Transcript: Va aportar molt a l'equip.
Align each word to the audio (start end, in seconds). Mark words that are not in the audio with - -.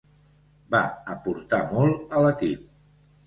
Va 0.75 0.79
aportar 1.15 1.59
molt 1.73 2.17
a 2.21 2.25
l'equip. 2.27 2.65